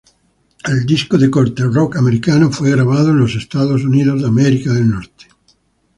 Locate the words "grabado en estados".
2.71-3.83